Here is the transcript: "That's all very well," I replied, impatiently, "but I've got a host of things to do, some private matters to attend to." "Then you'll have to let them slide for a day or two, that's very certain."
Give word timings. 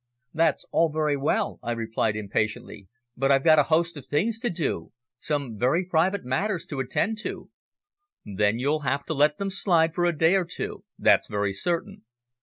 "That's 0.33 0.65
all 0.71 0.89
very 0.91 1.15
well," 1.15 1.59
I 1.61 1.73
replied, 1.73 2.15
impatiently, 2.15 2.87
"but 3.15 3.31
I've 3.31 3.43
got 3.43 3.59
a 3.59 3.63
host 3.69 3.95
of 3.97 4.03
things 4.03 4.39
to 4.39 4.49
do, 4.49 4.93
some 5.19 5.59
private 5.91 6.25
matters 6.25 6.65
to 6.71 6.79
attend 6.79 7.19
to." 7.19 7.51
"Then 8.25 8.57
you'll 8.57 8.79
have 8.79 9.05
to 9.05 9.13
let 9.13 9.37
them 9.37 9.51
slide 9.51 9.93
for 9.93 10.05
a 10.05 10.17
day 10.17 10.33
or 10.33 10.45
two, 10.45 10.85
that's 10.97 11.29
very 11.29 11.53
certain." 11.53 12.01